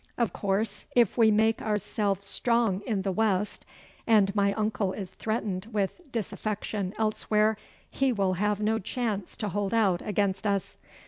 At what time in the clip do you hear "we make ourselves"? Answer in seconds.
1.15-2.25